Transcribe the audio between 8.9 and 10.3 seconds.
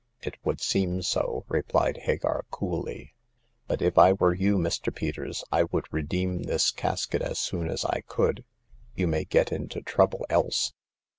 You may get into trouble